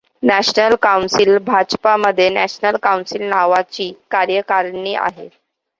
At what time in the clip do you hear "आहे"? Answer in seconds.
4.97-5.29